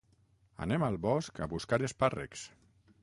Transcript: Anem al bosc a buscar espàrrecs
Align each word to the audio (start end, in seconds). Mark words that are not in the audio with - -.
Anem 0.65 0.85
al 0.87 0.97
bosc 1.03 1.41
a 1.41 1.49
buscar 1.53 1.81
espàrrecs 1.89 2.49